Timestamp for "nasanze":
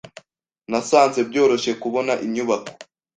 0.69-1.19